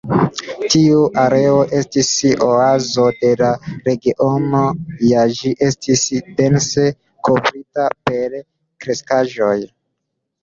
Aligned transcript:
Tiu 0.73 1.01
areo 1.23 1.57
estis 1.79 2.07
oazo 2.45 3.03
de 3.17 3.33
la 3.41 3.49
regiono, 3.89 4.61
ja 5.09 5.25
ĝi 5.41 5.51
estis 5.67 6.05
dense 6.39 6.85
kovrita 7.29 7.85
per 8.11 8.35
kreskaĵoj. 8.87 9.55